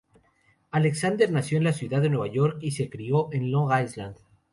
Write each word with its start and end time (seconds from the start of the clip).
Alexander 0.71 1.29
nació 1.31 1.59
en 1.59 1.63
la 1.63 1.73
ciudad 1.73 2.01
de 2.01 2.09
Nueva 2.09 2.25
York 2.25 2.57
y 2.59 2.71
se 2.71 2.89
crió 2.89 3.31
en 3.33 3.51
Long 3.51 3.69
Island. 3.85 4.15